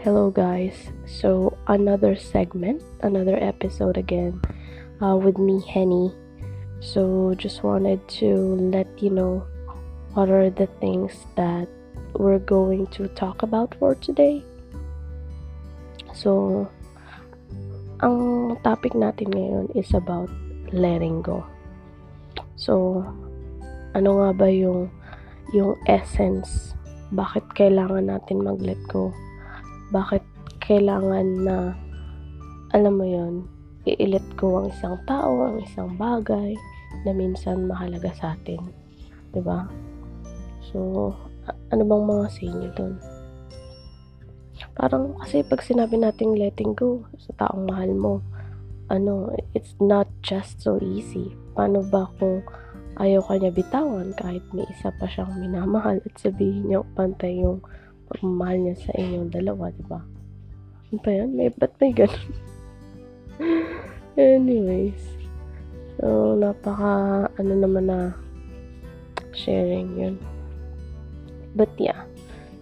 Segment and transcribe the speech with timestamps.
[0.00, 0.88] Hello, guys.
[1.04, 4.40] So, another segment, another episode again
[4.96, 6.16] uh, with me, Henny.
[6.80, 9.44] So, just wanted to let you know
[10.16, 11.68] what are the things that
[12.16, 14.40] we're going to talk about for today.
[16.16, 16.64] So,
[18.00, 20.32] ang topic natin ngayon is about
[20.72, 21.44] letting go.
[22.56, 23.04] So,
[23.92, 24.88] ano nga ba yung
[25.52, 26.72] yung essence?
[27.12, 29.12] Bakit kailangan natin mag-let go?
[29.90, 30.22] Bakit
[30.62, 31.56] kailangan na
[32.70, 33.46] alam mo yon
[33.88, 36.54] i-let go ang isang tao, ang isang bagay
[37.02, 38.60] na minsan mahalaga sa atin.
[39.34, 39.66] ba?
[40.70, 41.10] So,
[41.74, 42.94] ano bang mga say niyo doon?
[44.76, 48.14] Parang kasi pag sinabi nating letting go sa taong mahal mo,
[48.92, 51.34] ano, it's not just so easy.
[51.56, 52.44] Paano ba kung
[53.00, 57.64] ayaw ka niya bitawan kahit may isa pa siyang minamahal at sabihin niya pantay yung
[58.10, 60.02] pagmamahal niya sa inyong dalawa, di ba?
[60.90, 61.30] Ano pa yan?
[61.38, 62.34] May, ba't may ganun?
[64.18, 64.98] Anyways.
[66.02, 68.18] So, napaka, ano naman na,
[69.30, 70.16] sharing yun.
[71.54, 72.02] But yeah.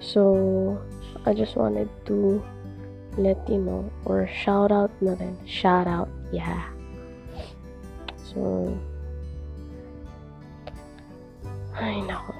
[0.00, 0.80] So,
[1.28, 2.40] I just wanted to
[3.20, 5.36] let you know, or shout out na rin.
[5.44, 6.72] Shout out, yeah.
[8.32, 8.72] So,
[11.78, 12.34] ay nako.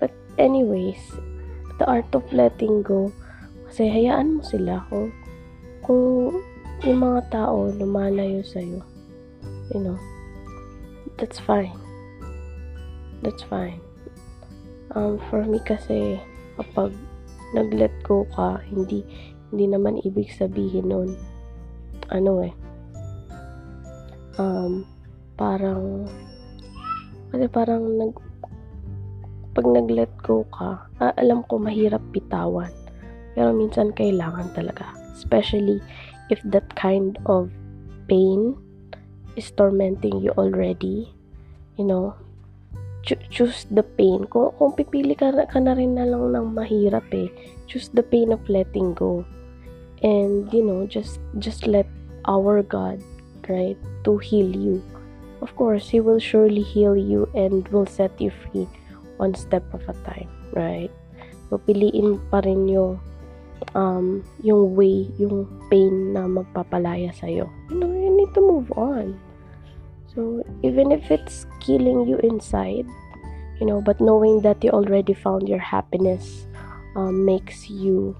[0.00, 1.00] But anyways,
[1.78, 3.10] the art of letting go.
[3.70, 5.10] Kasi hayaan mo sila kung,
[5.82, 6.38] kung
[6.84, 8.82] yung mga tao lumalayo sa'yo.
[9.72, 9.98] You know,
[11.16, 11.74] that's fine.
[13.24, 13.80] That's fine.
[14.92, 16.20] Um, for me kasi,
[16.60, 16.92] kapag
[17.56, 19.02] nag-let go ka, hindi,
[19.50, 21.16] hindi naman ibig sabihin nun,
[22.12, 22.54] ano eh,
[24.38, 24.84] um,
[25.34, 26.06] parang,
[27.32, 28.12] kasi parang nag,
[29.54, 32.70] pag nag-let go ka, ah, alam ko mahirap bitawan.
[33.38, 34.90] Pero minsan kailangan talaga.
[35.14, 35.78] Especially
[36.28, 37.50] if that kind of
[38.10, 38.58] pain
[39.38, 41.06] is tormenting you already.
[41.78, 42.18] You know,
[43.06, 44.26] cho- choose the pain.
[44.26, 47.30] Kung, kung pipili ka, ka na rin na lang ng mahirap eh,
[47.70, 49.22] choose the pain of letting go.
[50.02, 51.86] And, you know, just, just let
[52.26, 53.00] our God,
[53.48, 54.82] right, to heal you.
[55.40, 58.68] Of course, He will surely heal you and will set you free
[59.16, 60.90] one step of a time, right?
[61.50, 62.98] So, piliin pa rin yung
[63.72, 67.48] um, yung way, yung pain na magpapalaya sa'yo.
[67.70, 69.16] You know, you need to move on.
[70.14, 72.86] So, even if it's killing you inside,
[73.58, 76.46] you know, but knowing that you already found your happiness
[76.96, 78.16] um, makes you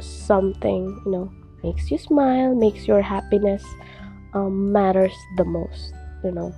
[0.00, 1.26] something, you know,
[1.62, 3.64] makes you smile, makes your happiness
[4.34, 6.54] um, matters the most, you know.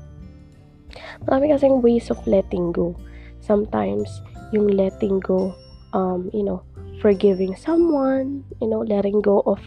[1.25, 2.97] Marami kasing ways of letting go
[3.41, 4.09] sometimes
[4.53, 5.55] yung letting go
[5.93, 6.63] um you know
[7.01, 9.61] forgiving someone you know letting go of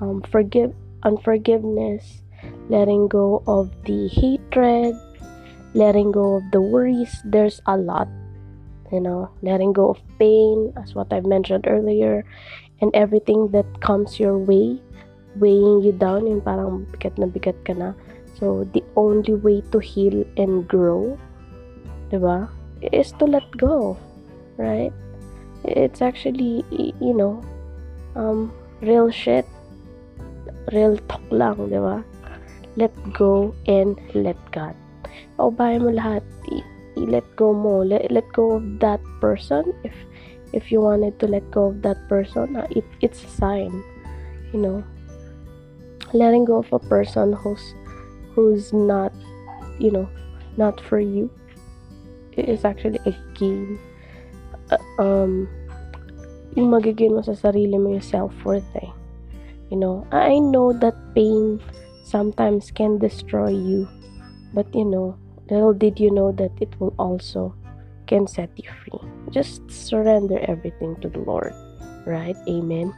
[0.00, 0.72] um forgive
[1.02, 2.22] unforgiveness
[2.68, 4.94] letting go of the hatred
[5.76, 7.20] letting go of the worries.
[7.24, 8.08] There's a lot
[8.92, 12.22] you know letting go of pain as what i've mentioned earlier
[12.80, 14.78] and everything that comes your way
[15.36, 17.92] weighing you down yung parang bigat na bigat ka na.
[18.36, 21.16] So the only way to heal and grow
[22.12, 22.48] diba
[22.82, 23.96] is to let go,
[24.56, 24.92] right?
[25.64, 27.42] It's actually, you know,
[28.14, 29.46] um, real shit.
[30.72, 32.02] Real talk lang, di ba?
[32.76, 34.74] Let go and let God.
[35.38, 36.22] Paubayan mo lahat.
[36.50, 37.84] I- let go mo.
[37.84, 39.72] Let, let go of that person.
[39.84, 39.92] If
[40.56, 43.84] if you wanted to let go of that person, it, it's a sign.
[44.52, 44.78] You know,
[46.16, 47.76] letting go of a person who's
[48.32, 49.12] who's not,
[49.78, 50.08] you know,
[50.56, 51.28] not for you
[52.36, 53.80] is actually a gain.
[54.70, 55.48] Uh, um,
[56.56, 58.90] yung magigain mo sa sarili mo yung self-worth eh.
[59.72, 61.58] You know, I know that pain
[62.06, 63.88] sometimes can destroy you.
[64.54, 65.18] But you know,
[65.50, 67.54] little did you know that it will also
[68.06, 69.00] can set you free.
[69.30, 71.52] Just surrender everything to the Lord.
[72.06, 72.38] Right?
[72.48, 72.94] Amen.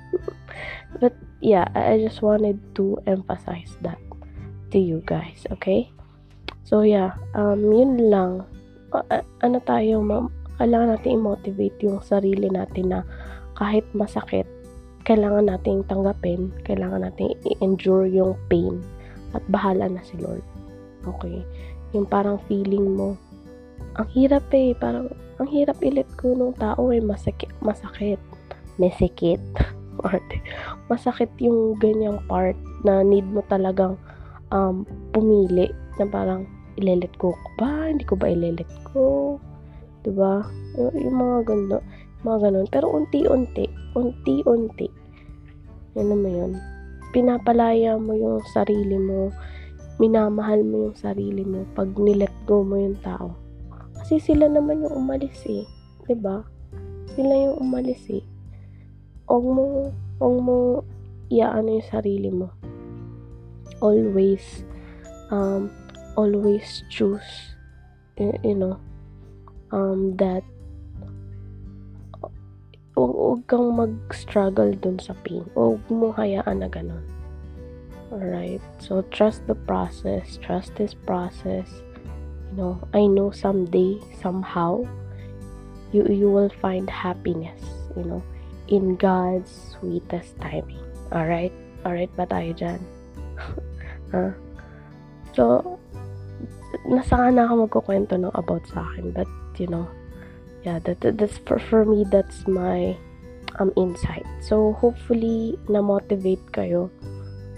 [1.01, 3.99] but yeah, I just wanted to emphasize that
[4.71, 5.91] to you guys, okay?
[6.69, 8.45] So yeah, um yun lang
[8.93, 13.01] uh, ano tayo, ma'am, kailangan natin i-motivate yung sarili natin na
[13.59, 14.47] kahit masakit,
[15.07, 18.83] kailangan nating tanggapin, kailangan nating i-endure yung pain
[19.33, 20.45] at bahala na si Lord.
[21.07, 21.43] Okay?
[21.97, 23.17] Yung parang feeling mo,
[23.99, 28.19] ang hirap eh, parang ang hirap i-let go ng tao eh, masakit, masakit,
[28.77, 29.41] mesikit,
[30.91, 33.99] masakit yung ganyang part na need mo talagang
[34.51, 36.47] um, pumili na parang
[36.79, 37.91] ilelet ko ko ba?
[37.91, 39.37] Hindi ko ba ilelet ko?
[40.07, 40.47] Diba?
[40.79, 41.85] Yung mga ganun,
[42.23, 42.67] mga ganun.
[42.71, 43.67] Pero unti-unti,
[43.99, 44.89] unti-unti,
[45.99, 46.55] Ano mo yun?
[47.11, 49.35] Pinapalaya mo yung sarili mo,
[49.99, 53.35] minamahal mo yung sarili mo pag nilet go mo yung tao.
[53.99, 55.67] Kasi sila naman yung umalis eh.
[56.23, 56.47] ba?
[57.19, 58.23] Sila yung umalis eh.
[59.27, 59.91] Huwag mo,
[60.23, 60.57] huwag mo
[61.29, 62.49] iaano yung sarili mo.
[63.83, 64.65] Always,
[65.35, 65.69] um,
[66.19, 67.55] always choose,
[68.19, 68.75] you, you know,
[69.71, 70.43] um, that
[72.99, 75.47] huwag, huwag kang mag-struggle dun sa pain.
[75.55, 77.07] Huwag mo hayaan na ganun.
[78.11, 78.59] Alright?
[78.83, 80.43] So, trust the process.
[80.43, 81.71] Trust this process.
[82.51, 84.83] You know, I know someday, somehow,
[85.95, 87.63] you, you will find happiness,
[87.95, 88.23] you know,
[88.67, 90.83] in God's sweetest timing.
[91.15, 91.55] Alright?
[91.87, 92.81] Alright ba tayo dyan?
[94.13, 94.35] huh?
[95.37, 95.78] So,
[96.89, 99.13] nasa na ako magkukwento ng about sa akin.
[99.13, 99.89] But, you know,
[100.65, 102.97] yeah, that, that's for, for me, that's my
[103.59, 104.27] um, insight.
[104.45, 106.93] So, hopefully, na-motivate kayo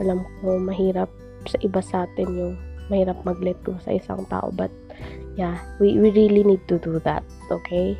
[0.00, 1.12] alam ko, mahirap
[1.44, 2.54] sa iba sa atin yung
[2.88, 4.48] mahirap mag-let go sa isang tao.
[4.50, 4.72] But,
[5.36, 7.22] yeah, we, we really need to do that.
[7.52, 7.94] Okay?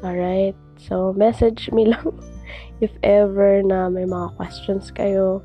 [0.00, 0.56] Alright?
[0.80, 2.16] So, message me lang
[2.84, 5.44] if ever na may mga questions kayo.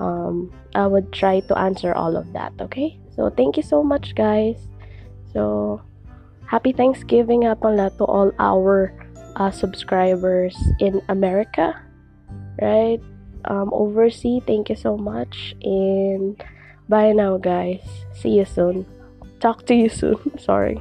[0.00, 2.56] Um, I would try to answer all of that.
[2.60, 2.98] Okay?
[3.14, 4.56] So, thank you so much, guys.
[5.32, 5.82] So,
[6.48, 8.96] happy Thanksgiving nga to all our
[9.36, 11.76] uh, subscribers in America.
[12.60, 13.00] Right?
[13.44, 14.40] um, oversee.
[14.46, 15.54] Thank you so much.
[15.62, 16.42] And
[16.88, 17.80] bye now, guys.
[18.14, 18.86] See you soon.
[19.40, 20.18] Talk to you soon.
[20.38, 20.80] Sorry.